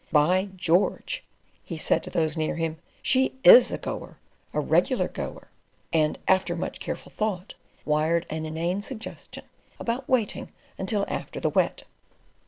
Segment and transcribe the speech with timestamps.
[0.11, 1.23] "By George!"
[1.63, 4.17] he said to those near him, "she IS a goer,
[4.51, 5.47] a regular goer";
[5.93, 7.53] and after much careful thought
[7.85, 9.43] wired an inane suggestion
[9.79, 11.83] about waiting until after the Wet.